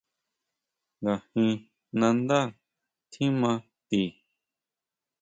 ¿Ngajin 1.01 1.51
nandá 1.99 2.39
tjima 3.11 3.51
ti? 3.89 4.01